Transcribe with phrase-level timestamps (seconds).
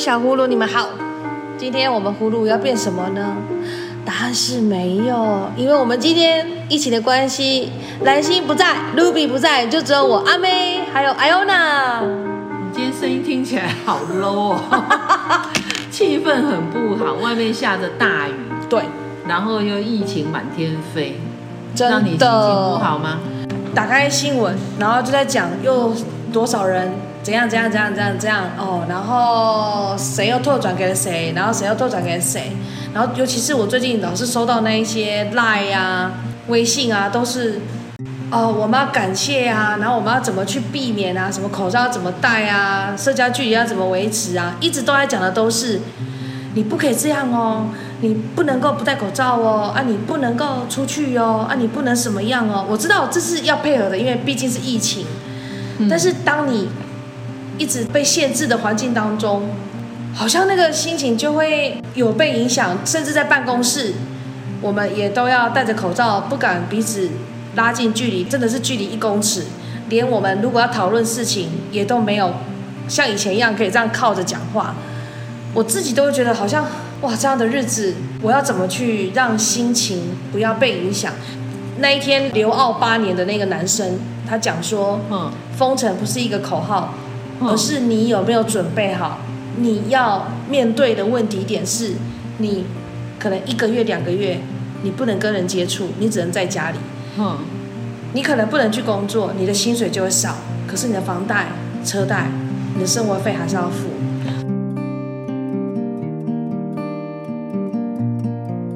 [0.00, 0.88] 小葫芦，你们好。
[1.58, 3.36] 今天我们葫芦要变什么呢？
[4.02, 7.70] 答案是没有，因为我们今天疫情的关系，
[8.02, 12.00] 蓝心不在，Ruby 不在，就只有我阿妹还有 Iona。
[12.00, 14.60] 你今天声音听起来好 low 哦，
[15.92, 18.32] 气氛很不好，外面下着大雨，
[18.70, 18.80] 对，
[19.28, 21.20] 然后又疫情满天飞，
[21.74, 23.18] 真的，让你心情不好吗？
[23.74, 25.92] 打开新闻，然后就在讲又
[26.32, 26.90] 多少人
[27.22, 32.52] 怎样怎样怎样怎样怎样哦，然后谁又拓转给了谁，然后谁又拓转给了谁，
[32.94, 36.12] 然后尤其是我最近老是收到那一些 Line 啊、
[36.48, 37.60] 微信啊，都是
[38.30, 45.80] 哦，我们要感谢啊，然后我们要怎么去避免啊，什么口罩要怎么戴啊，社交距离要怎么维持啊，一直都在讲的都是
[46.54, 47.66] 你不可以这样哦。
[48.02, 52.64] 你不能够不戴口罩哦，啊，你不能够出去哦，啊，你不能什么样哦。
[52.66, 55.04] 我知道这是要配合的，因为毕竟是疫情。
[55.76, 55.86] 嗯。
[55.86, 56.70] 但是当你
[57.60, 59.42] 一直被限制的环境当中，
[60.14, 63.92] 好像那个心情就会有被影响，甚至在办公室，
[64.62, 67.10] 我们也都要戴着口罩，不敢彼此
[67.56, 69.44] 拉近距离，真的是距离一公尺。
[69.90, 72.32] 连我们如果要讨论事情，也都没有
[72.88, 74.74] 像以前一样可以这样靠着讲话。
[75.52, 76.66] 我自己都会觉得好像。
[77.02, 81.14] 哇，这样的日子，我要怎么去让心情不要被影响？
[81.78, 86.92] 那一天留澳八年的那个男生，他讲说，嗯，封城不是一个口号，
[87.40, 89.18] 而是你有没有准备好？
[89.56, 91.94] 你要面对的问题点是，
[92.38, 92.64] 你
[93.18, 94.40] 可能一个月、两个月，
[94.82, 96.78] 你不能跟人接触，你只能在家里，
[97.18, 97.38] 嗯，
[98.14, 101.48] 你可能不能去工作，你的薪水就会少，可是你的房贷、
[101.84, 102.30] 车贷、
[102.74, 103.88] 你的生活费还是要付。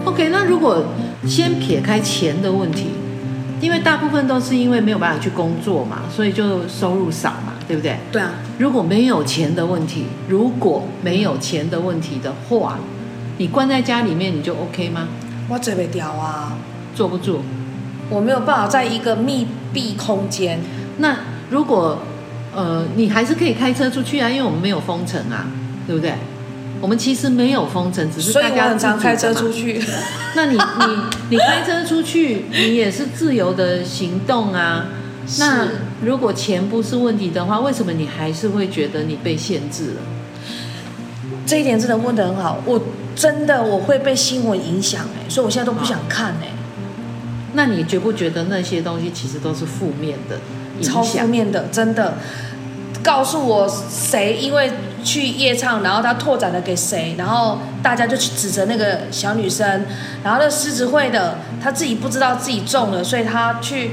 [0.05, 0.85] OK，那如果
[1.27, 2.89] 先撇开钱的问题，
[3.65, 7.97] 因为大部分都是因为没有办法去工作嘛，所以就收入少嘛，对不对？
[8.12, 8.31] 对啊。
[8.59, 12.79] 如果没有钱的问题，如果没有钱的问题的话，
[13.39, 15.08] 你关在家里面你就 OK 吗？
[15.48, 16.58] 我这边屌啊，
[16.95, 17.41] 坐不住。
[18.11, 20.61] 我没有办法在一个密闭空间。
[20.98, 21.17] 那
[21.48, 21.98] 如果
[22.55, 25.47] 呃，你还是可以开车出去啊，因为我们没有封城啊，
[25.86, 26.13] 对不对？
[26.84, 29.83] 我们其实没有封城，只是大家很常开车出去。
[30.36, 30.96] 那你你
[31.30, 34.89] 你开车出去，你也是自由的行动啊。
[35.39, 35.67] 那
[36.05, 40.02] 如果钱不是问题的话，为什么你还是会觉得你被限制了？
[41.46, 42.61] 这一点真的问得很好。
[42.67, 42.78] 我
[43.17, 46.52] 真的我会被新闻影响哎，所以我现在都不想看哎。
[47.55, 50.36] 那你觉不觉得那些东西其实都是负面的
[50.78, 50.94] 影响？
[50.96, 52.18] 超负面的，真的。
[53.02, 54.70] 告诉我谁因为
[55.05, 59.85] 去夜唱，然后他拓展了给谁，然后大家就去指责那个小女生，
[60.25, 63.91] 然后那狮子会的他自己不知道自己中了，所以他去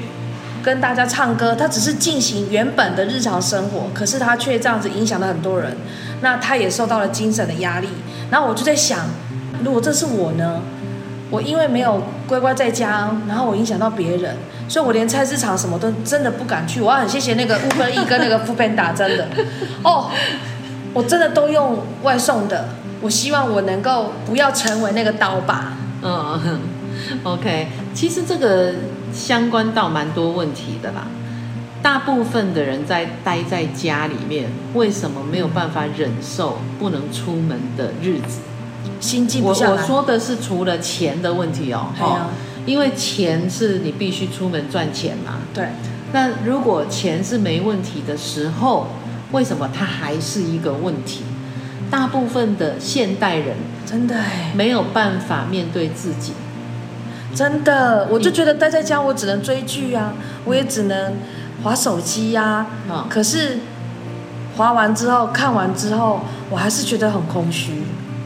[0.64, 5.76] 跟大家唱歌，他只是进行原本的日常生活，可是他却这样子影响了很多人，
[6.22, 7.90] 那他也受到了精神的压力。
[8.32, 9.00] 然后我就在想，
[9.64, 10.62] 如果这是我呢？
[11.30, 14.36] 我因为没有乖乖在家，然后我影响到别人，
[14.68, 16.82] 所以我连菜市场什么都真的不敢去。
[16.82, 19.26] 我要很谢谢那个 Uber Eats 跟那个副编打针的
[19.82, 20.12] 哦，
[20.94, 22.70] 我真的都用外送的。
[23.02, 25.74] 我希望我能够不要成为那个刀把。
[26.04, 26.60] 嗯，
[27.24, 28.74] OK，其实这个
[29.12, 31.08] 相关到蛮多问题的啦。
[31.82, 38.42] 大部分的人在待在家里面，为什么没有办法忍受不能出门的日子？
[39.00, 39.72] 心静不下来。
[39.72, 42.30] 我我说的是除了钱的问题哦，哦，
[42.68, 45.40] 因为钱是你必须出门赚钱嘛。
[45.56, 45.70] 对。
[46.14, 48.86] 那如果钱是没问题的时候，
[49.32, 51.24] 为什么它还是一个问题？
[51.90, 53.56] 大部分的现代人
[53.86, 54.16] 真的
[54.56, 56.34] 没有办法面对自己。
[57.36, 60.14] 真的，我就觉得待在家，我只能追剧啊，
[60.46, 61.14] 我也只能
[61.64, 62.66] 划手机呀。
[62.90, 63.08] 啊。
[63.10, 63.60] 可是
[64.58, 67.84] 划完之后，看完之后，我还是觉得很空虚。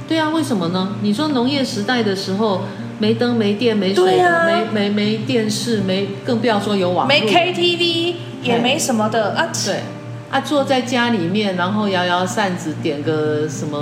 [0.07, 0.95] 对啊，为什么呢？
[1.01, 2.61] 你说农业时代的时候，
[2.99, 9.49] 没灯、没电、没水没没没电视，没更不要说有网，没 KTV，也没什么的啊。
[9.65, 9.81] 对，
[10.29, 13.79] 啊，坐在家里面，然后摇摇扇子，点个什么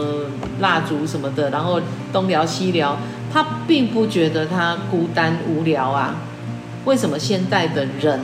[0.60, 1.82] 蜡烛什么的，然后
[2.12, 2.98] 东聊西聊，
[3.32, 6.16] 他并不觉得他孤单无聊啊。
[6.86, 8.20] 为什么现代的人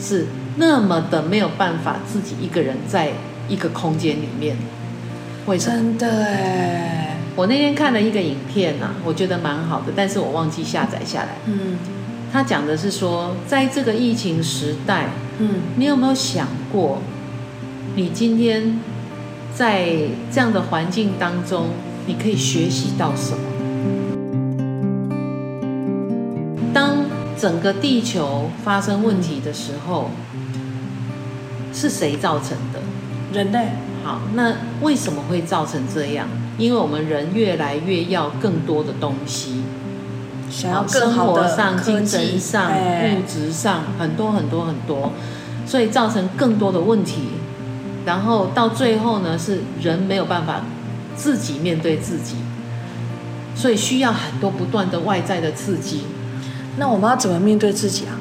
[0.00, 3.12] 是那么的没有办法自己一个人在
[3.48, 4.56] 一个空间里面？
[5.46, 5.76] 为什么？
[5.76, 7.16] 真的哎。
[7.36, 11.30] 我那天看了一个影片啊，我觉得蛮好的，但是我忘记下载下来。
[11.46, 11.76] 嗯，
[12.32, 15.08] 他讲的是说，在这个疫情时代，
[15.40, 17.02] 嗯，你有没有想过，
[17.96, 18.76] 你今天
[19.54, 19.88] 在
[20.32, 21.68] 这样的环境当中，
[22.08, 23.38] 你可以学习到什么？
[26.74, 26.96] 当
[27.38, 30.10] 整个地球发生问题的时候，
[31.72, 32.80] 是谁造成的？
[33.32, 33.68] 人类。
[34.02, 36.26] 好，那为什么会造成这样？
[36.58, 39.62] 因为我们人越来越要更多的东西，
[40.50, 45.12] 想要更好的生活上、精神上、物质上，很多很多很多，
[45.64, 47.28] 所以造成更多的问题。
[48.04, 50.60] 然后到最后呢，是人没有办法
[51.16, 52.36] 自己面对自己，
[53.54, 56.02] 所以需要很多不断的外在的刺激。
[56.76, 58.18] 那我们要怎么面对自己啊？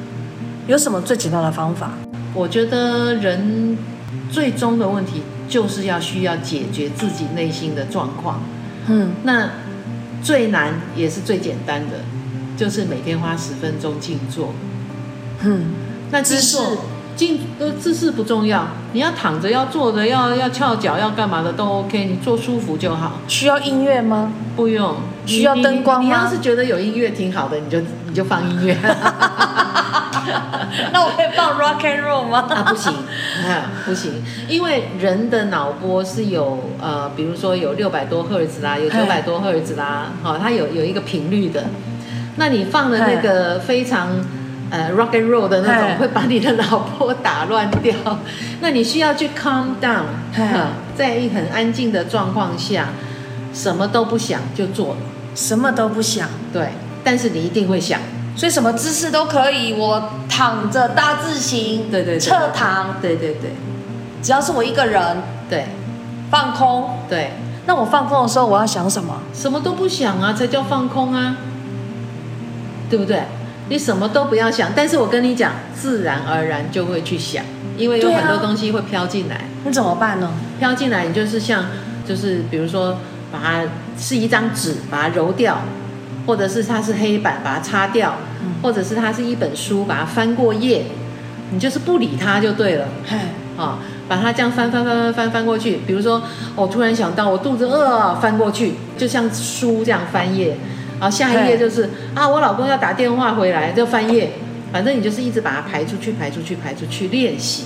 [0.68, 1.92] 有什么最简单的方法？
[2.34, 3.78] 我觉得人
[4.32, 8.42] 最终的问题就是要需要解决自己内心的状况。
[8.88, 9.50] 嗯，那
[10.22, 11.98] 最难也是最简单的，
[12.56, 14.54] 就是每天花十分钟静坐。
[15.42, 15.66] 嗯，
[16.12, 16.78] 那静坐。
[17.16, 23.20] 静呃姿势不重要，你要躺着，要坐着，要要翘脚，要干嘛的都 OK，你坐舒服就好。
[23.28, 24.32] 需要音乐吗？
[24.56, 24.96] 不用。
[25.26, 26.06] 需要灯光吗？
[26.06, 28.76] 你要是觉得有音乐挺好的，你就你就放音乐。
[30.92, 32.46] 那我可以放 rock and roll 吗？
[32.52, 34.12] 啊，不行，啊，不行，
[34.50, 41.64] 因为人的脑波是有呃，比如说有六百多赫兹啦，有九百多赫兹啦，好，它有有一个频率的。
[42.36, 44.10] 那你放的那个非常。
[44.74, 47.94] 呃，rock and roll 的那种会把你的老婆打乱掉，
[48.60, 50.02] 那你需要去 calm down，
[50.96, 52.88] 在一很安静的状况下，
[53.54, 54.98] 什么都不想就做了，
[55.36, 56.70] 什么都不想，对，
[57.04, 58.00] 但是你一定会想，
[58.36, 63.52] 所以什么姿势都可以，我躺着大字型，对对，侧躺，对对对，
[64.24, 65.18] 只要是我一个人，
[65.48, 65.68] 对，
[66.32, 67.34] 放空，对，
[67.68, 69.20] 那我放空的时候我要想什么？
[69.36, 71.38] 什么都不想啊，才叫放空啊，
[72.90, 73.22] 对不对？
[73.70, 77.44] 你什么都不要想，但是我跟你讲，自然而然就会去想，
[77.78, 79.46] 因为有很多东西会飘进来。
[79.66, 80.32] 你怎么办呢？
[80.60, 81.66] 飘进来，你就是像，
[82.06, 82.98] 就是比如说，
[83.32, 83.64] 把它
[83.98, 85.62] 是一张纸，把它揉掉，
[86.28, 88.18] 或者是它是黑板，把它擦掉，
[88.62, 90.86] 或者是它是一本书，把它翻过页，
[91.52, 92.88] 你就是不理它就对了。
[93.56, 93.80] 啊，
[94.10, 95.80] 把它这样翻翻翻翻翻翻过去。
[95.88, 96.22] 比如说，
[96.56, 100.58] 我突然想到我肚子饿，翻过去，就像书这样翻页。
[101.04, 104.32] 好，下一页就是啊，我老公要打电话回来，就翻页。
[104.72, 107.66] 反正你就是一直把它排出去，排出去，排出去练习。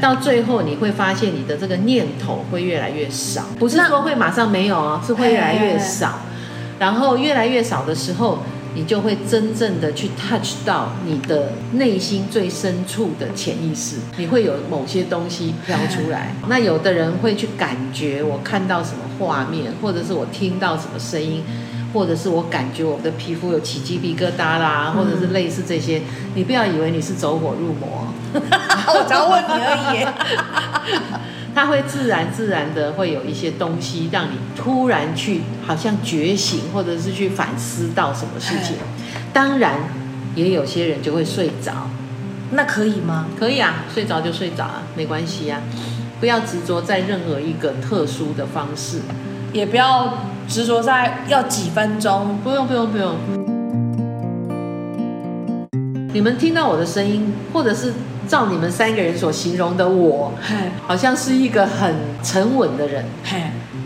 [0.00, 6.20] 到最后你会发现你的这个念头会越来越少，不是说会马上没有哦，是会越来越少。
[6.78, 8.38] 然后越来越少的时候，
[8.74, 16.34] 你就会真正的去 touch 到你的内心最深处的潜意识，你会有某些东西飘出来。
[16.48, 21.44] 那有的人会去感觉我看到什么画面，或者是我听到什么声音。
[21.94, 26.02] 或者是我感觉我的皮肤有起鸡皮疙瘩啦，或者是类似这些，
[26.34, 30.04] 你不要以为你是走火入魔， 我只要问你而已。
[31.54, 38.74] 它会自然自然的会有一些东西让你突然去好像觉醒，或者是去反思到什么事情。
[39.32, 39.74] 当然，
[40.34, 41.88] 也有些人就会睡着，
[42.50, 43.26] 那可以吗？
[43.38, 45.60] 可以啊，睡着就睡着啊，没关系啊，
[46.18, 48.98] 不要执着在任何一个特殊的方式，
[49.54, 50.12] 也不要。
[50.46, 52.38] 执着在要几分钟？
[52.44, 53.14] 不用不用不用。
[56.12, 57.94] 你们听到我的声音，或者是
[58.28, 60.34] 照你们三个人所形容的我，
[60.86, 63.06] 好像是一个很沉稳的人。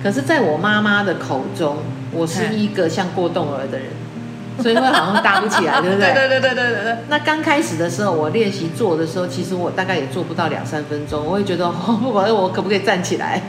[0.02, 1.76] 可是在我妈妈的口中，
[2.12, 3.86] 我是一个像过动儿的人，
[4.60, 6.12] 所以会好像搭不起来，对不对？
[6.12, 6.96] 对对对对对对。
[7.08, 13.40] 那刚开始的时候，我练习做的时候，其实我大概也做不到两三分钟，我会觉得，不管我可不可以站起来？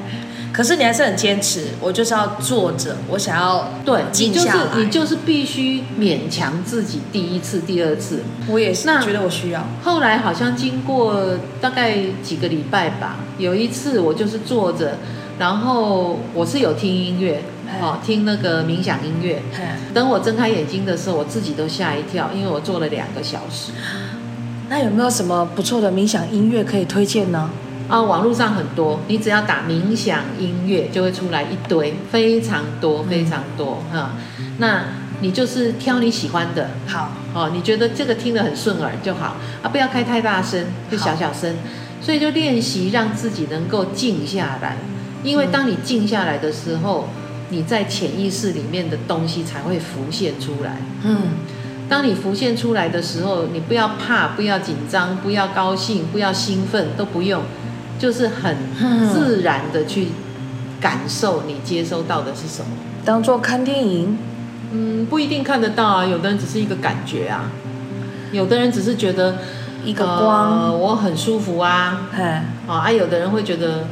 [0.52, 4.54] 可是你还是很坚持，我就是要坐着，我想要对静下来。
[4.54, 8.24] 你就是你就是必须勉强自己第一次、第二次。
[8.48, 9.64] 我也是，那觉得我需要。
[9.84, 14.98] 后来好像经过大概几个礼拜吧，有一次我就是坐着，
[15.38, 17.44] 然后我是有听音乐，
[17.80, 19.42] 哦，听那个冥想音乐。
[19.94, 23.72] 等我睁开眼睛的时候，我自己都吓一跳，因为我坐了两个小时。
[24.68, 27.50] 那有没有什么不错的冥想音乐可以推荐呢？
[27.90, 34.54] 啊，网络上很多，你只要打冥想音乐，就会出来一堆，非常多，非常多哈、嗯。
[34.60, 34.84] 那
[35.22, 41.56] 你就是挑你喜欢的，好哦，你觉得这个听得很顺耳就好啊，不要开太大声，就小小声。
[42.02, 44.78] 所以就练习让自己能够静下来，
[45.22, 47.10] 因为当你静下来的时候，
[47.50, 50.78] 你在潜意识里面的东西才会浮现出来。
[51.04, 51.24] 嗯，
[51.90, 57.42] 当你浮现出来的时候，你不要怕，不要紧张，不要高兴，不要兴奋，都不用。
[58.00, 58.56] 就是很
[59.14, 60.08] 自然的去
[60.82, 62.72] 感受你接收到的是什么，
[63.06, 64.18] 当做看电影，
[64.72, 66.06] 嗯，不一定看得到啊。
[66.06, 67.52] 有的人只是一个感觉啊，
[68.32, 69.36] 有的人只是觉得
[69.84, 72.08] 一个光，呃、我很舒服啊。
[72.68, 73.88] 啊，啊，有的人会觉得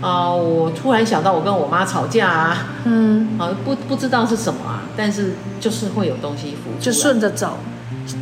[0.00, 7.58] 啊、呃，我突然想到我跟我妈吵架啊，嗯，啊，不不知道是什么啊，但是就是会有东西浮出，就顺着走。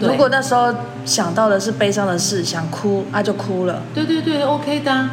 [0.01, 3.83] 如果那时候想到的是悲伤的事，想哭，那、啊、就哭了。
[3.95, 5.09] 对对对，OK 的，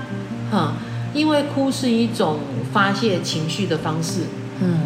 [0.52, 0.74] 哈。
[1.14, 2.40] 因为哭是一种
[2.72, 4.24] 发泄情绪的方式。
[4.60, 4.82] 嗯，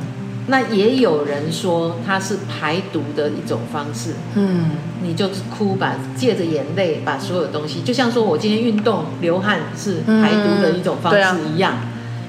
[0.47, 4.13] 那也有人说它是排毒的一种方式。
[4.35, 4.69] 嗯，
[5.01, 11.73] 你就哭吧，借着眼泪把所有东西，就像说我今天运动流汗是排毒的一种方式一样。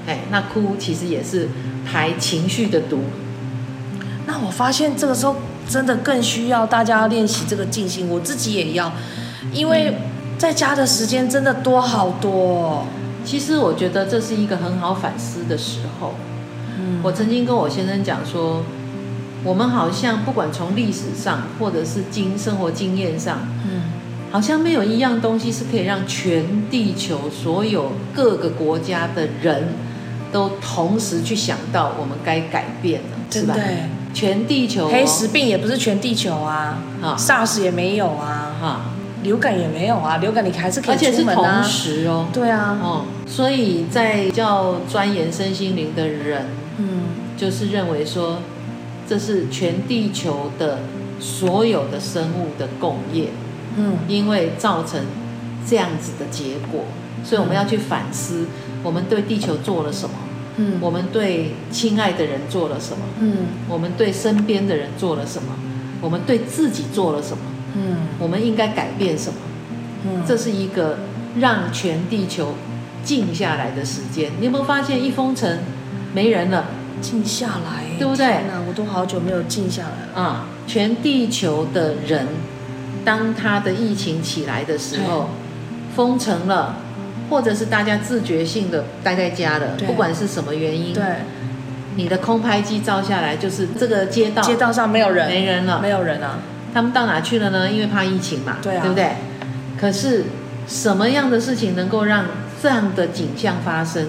[0.05, 1.47] 哎，那哭其实也是
[1.85, 3.03] 排情绪的毒。
[4.25, 5.35] 那我发现这个时候
[5.69, 8.91] 真的更需要大家练习这个静心，我自己也要，
[9.51, 9.95] 因为
[10.37, 12.85] 在家的时间真的多好多哦。
[13.25, 16.13] 其实我觉得这是一个很好反思的时候。
[16.77, 18.63] 嗯，我曾经跟我先生讲说，
[19.43, 23.83] 我们好像不管从历史上或者是经生活经验上，嗯，
[24.31, 29.69] 好像没有一样东西是可以让全地球所有各个国家的人
[30.31, 33.53] 都同时去想到我们该改变了，是吧？
[33.53, 33.89] 对。
[34.13, 38.81] 全地球，黑死病也不是全地球啊，啊，SARS 也没有啊，哈，
[39.23, 46.45] 流感也没有啊，流感你还是可以出门啊，而且是同时哦，对啊，哦，所以在叫钻研身心灵的人，
[46.77, 47.01] 嗯，
[47.35, 48.37] 就是认为说，
[49.07, 50.79] 这是全地球的
[51.19, 53.29] 所有的生物的共业，
[53.75, 55.01] 嗯，因为造成
[55.67, 56.81] 这样子的结果，
[57.23, 58.45] 所以我们要去反思，
[58.83, 60.15] 我们对地球做了什么。
[60.57, 63.03] 嗯，我们对亲爱的人做了什么？
[63.19, 65.49] 嗯，我们对身边的人做了什么？
[66.01, 67.43] 我们对自己做了什么？
[67.75, 69.39] 嗯，我们应该改变什么？
[70.05, 70.99] 嗯，这是一个
[71.39, 72.55] 让全地球
[73.03, 74.31] 静下来的时间。
[74.39, 75.59] 你有没有发现一封城
[76.13, 76.65] 没人了？
[77.01, 78.25] 静下来，对不对？
[78.47, 80.45] 那我都好久没有静下来了啊！
[80.65, 82.27] 全地球的人，
[83.03, 85.29] 当他的疫情起来的时候，
[85.95, 86.77] 封城了。
[87.33, 91.03] 或者是大家自觉性的待在家了，不管是什么原因，对，
[91.95, 96.37] 你的空拍机照下来就是这个街道，街道上没有人，没人了，没有人啊，
[96.71, 97.71] 他们到哪去了呢？
[97.71, 99.13] 因为怕疫情嘛，对啊，对不对？
[99.79, 100.25] 可是
[100.67, 102.25] 什么样的事情能够让
[102.61, 104.05] 这样的景象发生？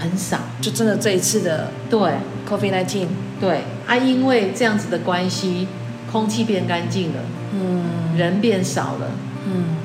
[0.00, 2.00] 很少，就真的这一次的对。
[2.48, 3.06] COVID-19，
[3.40, 3.60] 对。
[3.86, 5.68] 啊，因为这样子的关系，
[6.10, 7.20] 空气变干净了，
[7.54, 9.06] 嗯，人变少了，
[9.46, 9.76] 嗯，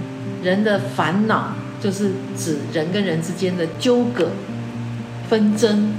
[0.42, 1.54] 人的烦恼。
[1.86, 4.30] 就是指人跟人之间的纠葛、
[5.30, 5.94] 纷争，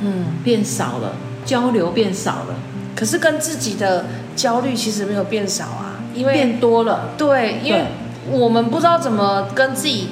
[0.00, 1.12] 嗯，变少了，
[1.44, 2.54] 交流变少了。
[2.94, 7.10] 可是跟自己的焦虑其实没有变少啊，因为变多了。
[7.18, 7.84] 对，因为
[8.30, 10.08] 我们不知道怎么跟自己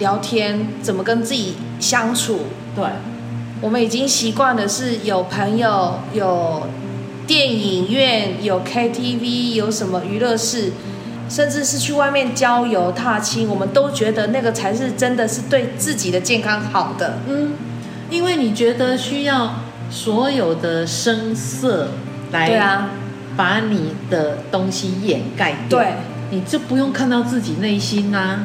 [0.00, 2.40] 聊天，怎么跟自己相处。
[2.74, 2.84] 对，
[3.60, 6.66] 我们已经习惯的是有朋友、有
[7.28, 10.72] 电影院、有 KTV、有什么娱乐室。
[11.32, 17.20] 甚至是去外面郊游踏青，我们都觉得那个才是真的是对自己的健康好的。
[17.26, 17.52] 嗯，
[18.10, 19.54] 因为你觉得需要
[19.90, 21.88] 所有的声色
[22.32, 22.90] 来，对啊，
[23.34, 25.78] 把你的东西掩盖掉。
[25.78, 25.94] 对，
[26.30, 28.40] 你就不用看到自己内心啊，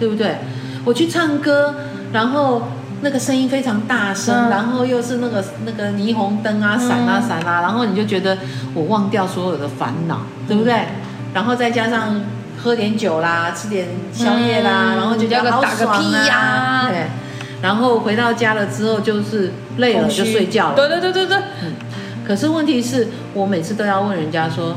[0.00, 0.38] 对不对？
[0.84, 1.76] 我去唱歌，
[2.12, 2.62] 然后
[3.02, 8.36] 那个声音非常大声，嗯、然后又是那个那个霓虹灯啊，闪啊闪啊，然后你就觉得
[8.74, 10.86] 我忘掉所有的烦恼，对不对？
[11.34, 12.20] 然后再加上
[12.62, 17.06] 喝点酒啦，吃点宵夜啦，嗯、然后就叫个打个屁呀、啊，对。
[17.62, 20.76] 然后回到家了之后，就是累了就睡觉了。
[20.76, 21.38] 对对对对对。
[21.62, 21.74] 嗯。
[22.26, 24.76] 可是问题是我每次都要问人家说，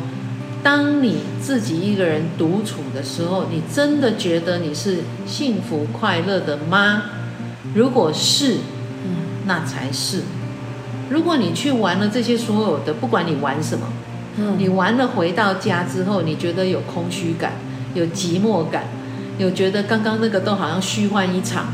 [0.63, 7.03] 当你自己一个人独处的时候，你真的觉得你是幸福快乐的吗？
[7.73, 8.59] 如果是，
[9.03, 10.21] 嗯，那才是。
[11.09, 13.85] 如果你去玩了这些所有的，不管你玩什么。
[14.37, 17.53] 嗯，你完了回到家之后，你觉得有空虚感，
[17.93, 18.83] 有寂寞感，
[19.37, 21.67] 有觉得刚刚那个都好像虚幻一场。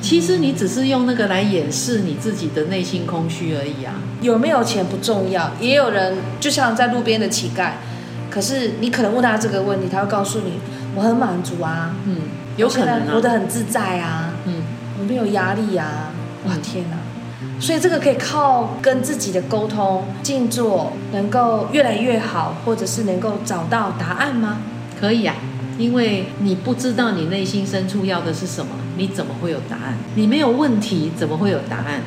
[0.00, 3.94] 其实你只是用那个来掩饰你自己的内心空虚而已啊。
[4.20, 7.70] 有没有钱不重要，也有人就像在路边的乞丐，
[8.28, 10.54] 可是你可能问他这个问题，他会告诉你
[10.96, 12.16] 我很满足啊，嗯，
[12.56, 14.64] 有可能活得很自在啊，嗯，
[14.98, 16.10] 我没有压力啊，
[16.46, 16.96] 哇天哪！
[17.62, 24.58] 所以这个可以靠跟自己的沟通、静坐，能够越来越好，或者是能够找到答案吗？
[25.00, 25.36] 可以啊，
[25.78, 29.96] 因为你不知道你内心深处要的是什么，你怎么会有答案？
[30.16, 32.00] 你没有问题，怎么会有答案？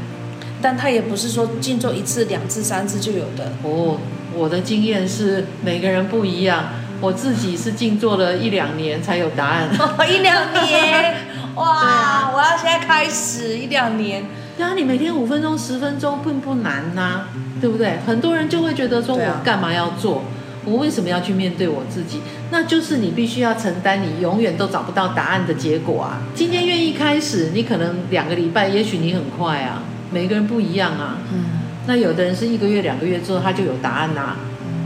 [0.62, 3.54] 但他也不是说静坐一次、两次、三次就有的。
[3.64, 3.98] 哦，
[4.36, 6.66] 我的经验是每个人不一样，
[7.00, 9.70] 我自己是静坐了一两年才有答案。
[10.10, 11.16] 一两年，
[11.56, 11.66] 哇！
[11.66, 14.26] 啊、我要现在开始一两年。
[14.58, 18.00] 对啊，你每天五分钟、十分钟并不难呐、啊，对不对？
[18.06, 20.24] 很多人就会觉得说，我干嘛要做？
[20.64, 22.22] 我为什么要去面对我自己？
[22.50, 26.22] 那就是你必须要承担你永远都找不到答案的结果啊！
[26.34, 29.84] 今天愿意开始，你可能两个礼拜，也许你很快啊。
[30.12, 31.18] 每个人不一样啊。
[31.32, 31.46] 嗯。
[31.86, 34.38] 那有的人是一个月、两个月之后他就有答案啊，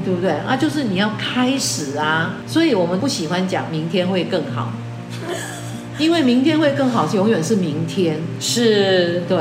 [0.03, 0.31] 对不对？
[0.31, 2.33] 啊，就是你要开始啊。
[2.45, 4.73] 所以我们不喜欢讲明天会更好。
[5.99, 8.17] 因为明天会更好，永远是明天。
[8.39, 9.37] 是，对。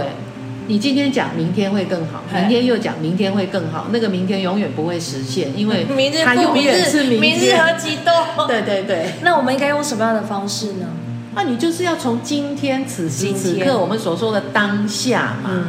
[0.67, 5.87] 你今天讲明天会更好，明天又讲明天会更好，那个明天永远不会实现，因为
[6.23, 7.21] 它永远是明天。
[7.21, 8.47] 明日何其多。
[8.47, 9.13] 对对对。
[9.23, 10.87] 那我们应该用什么样的方式呢？
[11.35, 15.65] 那你就是要从今天此时此刻我们所说的当下嘛，嗯，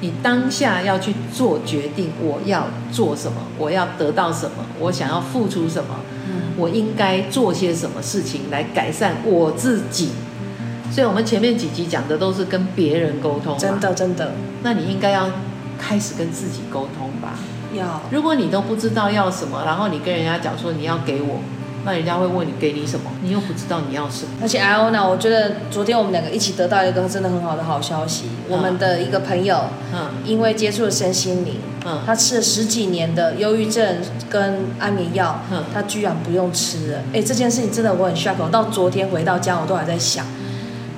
[0.00, 10.10] 你当下要去做决定，我要做什么，我要得到什么，我想要付出什么，嗯，我应该做些什么事情来改善我自己。
[10.90, 14.32] 所以，我们前面几集讲的都是跟别人沟通，真的真的。
[14.62, 15.30] 那你应该要
[15.78, 17.34] 开始跟自己沟通吧？
[17.74, 18.00] 要。
[18.10, 21.40] 如果你都不知道要什么，然后你跟人家讲说你要给我，
[21.84, 24.30] 那人家会问你给你什么，你又不知道你要什么。
[24.40, 33.98] 而且 Iona，，我觉得昨天我们两个一起得到一个真的很好的好消息，嗯、我们的一个朋友，嗯，因为接触了身心灵，嗯，他吃了十几年的忧郁症
[34.30, 36.98] 跟安眠药，嗯，他居然不用吃了。
[37.12, 40.24] 哎，这件事情真的我很 shock，我到昨天回到家我都还在想。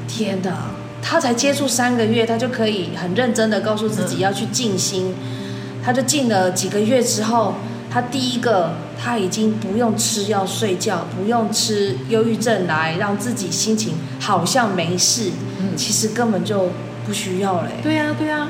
[0.08, 5.14] 天呐，他才接触三个月，他就可以很认真的告诉自己要去静心。
[5.20, 7.54] 嗯、他就静了几个月之后，
[7.90, 15.30] 他第一个他已经不用吃药睡觉，不用吃忧郁症来让自己心情好像没事。
[15.60, 16.70] 嗯，其实根本就
[17.06, 17.70] 不需要嘞。
[17.82, 18.48] 对呀、啊、对呀、啊，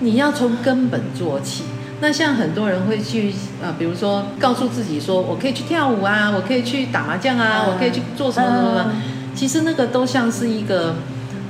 [0.00, 1.64] 你要从根本做起。
[2.00, 3.30] 那像很多人会去
[3.62, 8.92] 啊、呃，比如说告诉自己说，我可以去跳舞啊，我可以去打麻将啊，嗯、我可以去做什么什么什么。
[9.34, 10.94] 嗯其实那个都像是一个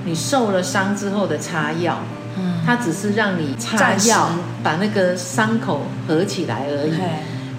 [0.06, 1.98] 你受了伤之后的擦药，
[2.38, 4.30] 嗯，它只是让你擦药，
[4.62, 6.92] 把那个伤口合起来而已。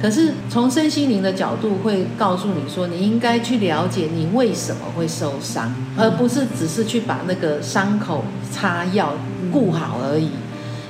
[0.02, 9.14] 可是从身心灵的角度会告诉你说，你应该去了解你为什么会受伤，而不是只是去把那个伤口擦药
[9.52, 10.32] 顾好而已。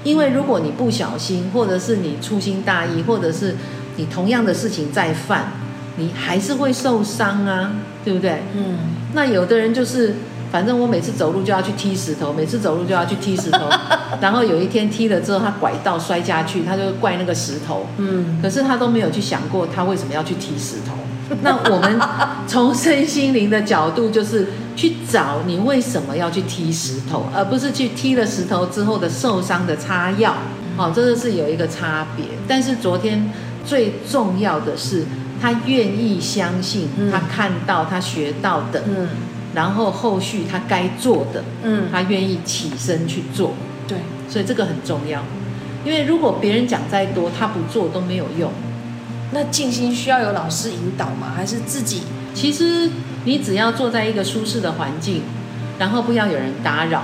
[0.03, 3.55] 因为如果你不小心，或者是你粗心大意，或者是
[3.97, 5.51] 你同样的事情再犯，
[5.97, 7.71] 你还是会受伤啊，
[8.03, 8.41] 对不对？
[8.55, 8.94] 嗯。
[9.15, 10.13] 那有的人就是，
[10.51, 13.69] 反正我每次走路就要去踢石头，每次走路就要去踢石头，
[14.19, 17.87] 然后有一天踢了之后，他拐到摔下去，他就怪那个石头。
[17.97, 20.93] 嗯，可是他都没有去想过他为什么要去踢石头。
[21.41, 21.99] 那我们
[22.45, 30.35] 从身心灵的角度，就是去找你为什么要去踢石头，而不是去踢了石头之后的受伤的擦药。
[30.75, 32.25] 好，这个是有一个差别。
[32.47, 33.31] 但是昨天
[33.65, 35.05] 最重要的是。
[35.41, 39.09] 他愿意相信，他看到他学到的，嗯，
[39.53, 43.53] 然后后续他该做的，嗯，他愿意起身去做，
[43.87, 43.97] 对，
[44.29, 45.21] 所以这个很重要，
[45.85, 48.51] 因为如果别人讲再多，他不做都没有用。
[49.31, 51.33] 那静心需要有老师引导吗？
[51.35, 52.03] 还是自己？
[52.33, 52.89] 其实
[53.25, 55.23] 你只要坐在一个舒适的环境，
[55.77, 57.03] 然后不要有人打扰，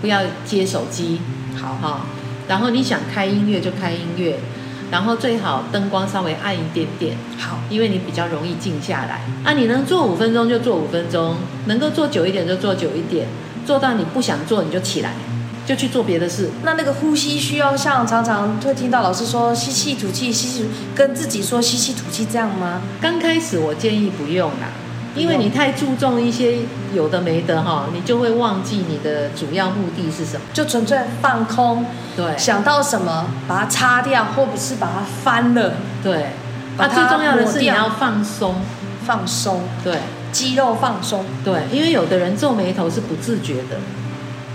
[0.00, 1.20] 不要接手机，
[1.56, 2.00] 好哈，
[2.48, 4.38] 然后你想开音乐就开音乐。
[4.90, 9.20] 然后最好灯光稍微暗一点点，好，因为你比较容易静下来。
[9.44, 13.26] 啊，你能做五分钟就做五分钟，能够做久一点就做久一点，
[13.66, 15.12] 做到你不想做你就起来，
[15.66, 16.50] 就去做别的事。
[16.62, 22.80] 那那个呼吸需要像常常会听到老师说吸气吐气，吸气跟自己说吸气吐气这样吗？
[23.00, 24.68] 刚开始我建议不用啦。
[25.18, 26.58] 因为你太注重一些
[26.94, 31.84] 有的没的哈，你就会忘记你的主要目的是什么，就纯粹放空。
[32.16, 35.74] 对，想到什么把它擦掉，或者是把它翻了。
[36.02, 36.30] 对，
[36.76, 38.56] 那最重要的是你要放松，
[39.04, 39.62] 放松。
[39.84, 39.98] 对，
[40.32, 41.24] 肌肉放松。
[41.44, 43.76] 对，因为有的人皱眉头是不自觉的，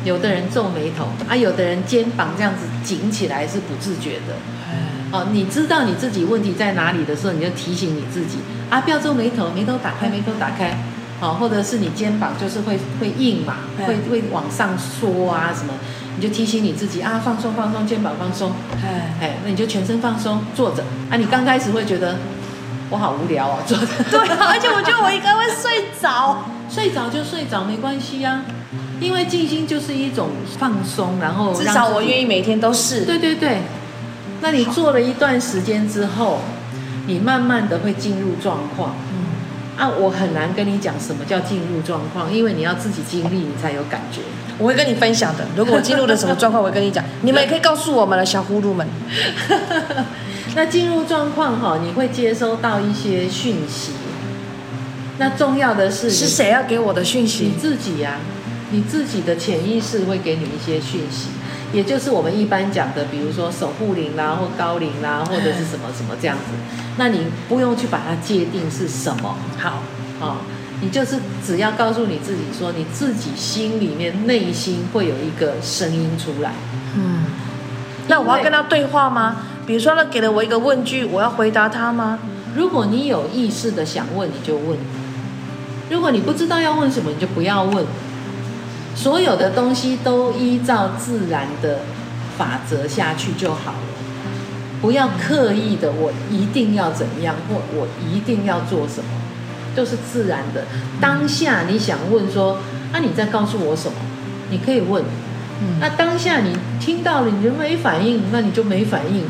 [0.04, 4.36] 有的人皱眉头啊，有的人肩膀这样子紧起来是不自觉的。
[5.12, 8.40] 哦，你知道你自己问题在哪里的时候，你就提醒你自己
[8.74, 10.76] 啊，不要皱眉头，眉头打开，眉头打开，
[11.20, 15.76] 好，或者是你肩膀就是会会硬嘛，会会往上缩啊什么，
[16.16, 18.52] 你就提醒你自己啊，放松放松，肩膀放松，
[18.84, 20.84] 哎哎，那你就全身放松，坐着。
[21.12, 22.18] 啊，你刚开始会觉得
[22.90, 28.42] 我好无聊啊， 坐着，对，而且我觉得我应该会睡着，睡着就睡着没关系啊，
[29.00, 33.62] 因为静心就是一种放松，然后至少我愿意每天都是，对对对。
[34.42, 36.40] 那你做了一段时间之后，
[37.08, 38.96] 你慢慢的会进入状况。
[39.12, 39.26] 嗯，
[39.78, 44.22] 啊，我很难跟你讲什么叫进入状况，因为你要自己经历，你才有感觉。
[44.58, 45.46] 我会跟你分享的。
[45.56, 47.04] 如果我进入了什么状况，我会跟你讲。
[47.24, 48.88] 你们也可以告诉我们了小葫芦们。
[50.56, 53.94] 那进入状况哈，你会接收到一些讯息。
[55.18, 57.46] 那重要的是，是谁要给我的讯息？
[57.46, 58.18] 你自己呀，
[58.72, 61.30] 你自己的潜意识会给你一些讯息。
[61.74, 66.54] 也就是我们一般讲的，比如说守护灵啦，或高灵啦，或者是什么什么这样子，
[66.98, 69.82] 那你不用去把它界定是什么，好，
[70.20, 70.38] 好，
[70.82, 76.52] 你就是只要告诉你自己说，你自己心里面内心会有一个声音出来，
[76.96, 77.26] 嗯，
[78.08, 79.38] 那我要跟他对话吗？
[79.66, 82.20] 比如说他给了我一个问句，我要回答他吗？
[82.56, 84.78] 如果你有意识的想问，你就问；
[85.90, 87.84] 如果你不知道要问什么，你就不要问。
[88.96, 91.80] 所有的东西都依照自然的
[92.38, 93.78] 法则下去就好了，
[94.82, 99.10] 不要刻意的我一定要怎样，或我一定要做什么，
[99.76, 100.66] 都是自然的。
[101.02, 102.60] 当下你想问说，
[102.92, 103.98] 那、啊、你在告诉我什么？
[104.50, 105.04] 你可以问。
[105.80, 109.24] 那当下你听到了，你就没反应，那你就没反应，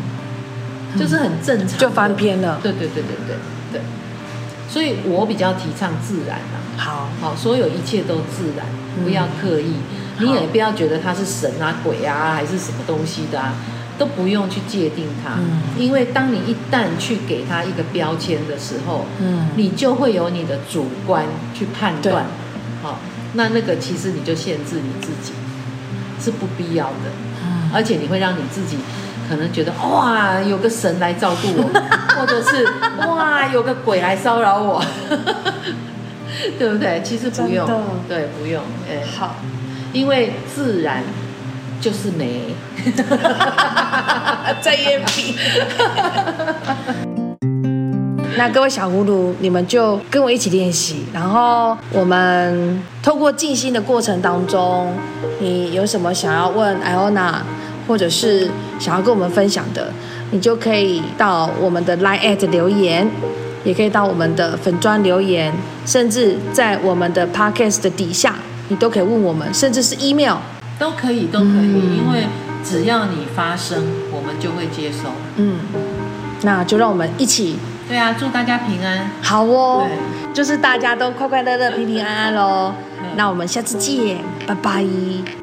[1.00, 2.60] 就是很正常，就翻篇了。
[2.64, 3.36] 对对对对对
[3.72, 3.82] 对。
[4.68, 6.58] 所以我比较提倡自然啊。
[6.76, 8.66] 好，好，所有一切都自然，
[9.04, 9.76] 不要刻意，
[10.20, 13.54] 嗯、你也不要觉得他是神啊、鬼啊，还是什么东西的啊，
[13.98, 15.36] 都不用去界定它。
[15.38, 22.26] 嗯、因为当你一旦去给他一个标签的时候，嗯，你就会有你的主观去判断。
[22.82, 23.00] 好，
[23.34, 25.34] 那那个其实你就限制你自己，
[26.20, 27.12] 是不必要的。
[27.44, 28.78] 嗯、而且你会让你自己
[29.30, 31.70] 可能觉得哇，有个神来照顾我，
[32.20, 32.66] 或者是
[33.08, 34.84] 哇，有个鬼来骚扰我。
[36.58, 37.02] 对不对？
[37.04, 37.68] 其实不用，
[38.08, 38.62] 对，不用。
[38.90, 39.36] 哎，好，
[39.92, 41.04] 因为自然
[41.80, 42.56] 就是美。
[44.62, 45.36] 在艳比。
[48.36, 54.92] 那各位小葫芦，你们就跟我一起练习，然后我们透过静心的过程当中，
[55.40, 57.44] 你有什么想要问艾欧娜，
[57.88, 59.94] 或者是想要跟我们分享的，
[60.32, 63.08] 你就可以到我们的 Line@ 留言。
[63.64, 65.54] 也可以到我们的粉砖留言，
[65.86, 68.36] 甚至在我们的 podcast 的底下，
[68.70, 70.38] 你都可以问我们，甚至是 email
[70.80, 72.26] 都可以，都可以，嗯、因为
[72.64, 75.10] 只要你发声，我们就会接收。
[75.38, 75.60] 嗯，
[76.42, 77.58] 那就让我们一起。
[77.88, 79.10] 对啊，祝大家平安。
[79.22, 79.88] 好哦，
[80.34, 82.74] 就是大家都快快乐乐、平平安安喽。
[83.16, 85.43] 那我们下次见，拜拜。